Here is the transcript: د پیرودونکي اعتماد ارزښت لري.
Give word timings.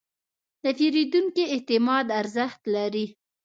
د 0.63 0.65
پیرودونکي 0.77 1.43
اعتماد 1.53 2.05
ارزښت 2.21 2.61
لري. 2.75 3.05